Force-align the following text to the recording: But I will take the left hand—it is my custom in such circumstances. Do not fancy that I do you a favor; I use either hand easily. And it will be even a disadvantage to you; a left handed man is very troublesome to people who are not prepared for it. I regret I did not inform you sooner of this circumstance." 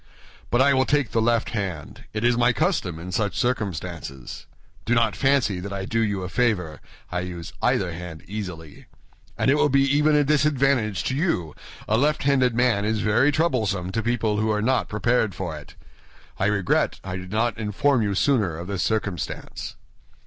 But 0.49 0.63
I 0.63 0.73
will 0.73 0.87
take 0.87 1.11
the 1.11 1.21
left 1.21 1.51
hand—it 1.51 2.23
is 2.23 2.35
my 2.35 2.53
custom 2.53 2.97
in 2.97 3.11
such 3.11 3.37
circumstances. 3.37 4.47
Do 4.83 4.95
not 4.95 5.15
fancy 5.15 5.59
that 5.59 5.71
I 5.71 5.85
do 5.85 5.99
you 5.99 6.23
a 6.23 6.27
favor; 6.27 6.81
I 7.11 7.19
use 7.19 7.53
either 7.61 7.91
hand 7.91 8.23
easily. 8.27 8.87
And 9.37 9.51
it 9.51 9.57
will 9.57 9.69
be 9.69 9.83
even 9.83 10.15
a 10.15 10.23
disadvantage 10.23 11.03
to 11.03 11.15
you; 11.15 11.53
a 11.87 11.99
left 11.99 12.23
handed 12.23 12.55
man 12.55 12.83
is 12.83 13.01
very 13.01 13.31
troublesome 13.31 13.91
to 13.91 14.01
people 14.01 14.37
who 14.39 14.49
are 14.51 14.59
not 14.59 14.89
prepared 14.89 15.35
for 15.35 15.55
it. 15.55 15.75
I 16.39 16.47
regret 16.47 16.99
I 17.03 17.15
did 17.17 17.31
not 17.31 17.59
inform 17.59 18.01
you 18.01 18.15
sooner 18.15 18.57
of 18.57 18.65
this 18.65 18.81
circumstance." 18.81 19.75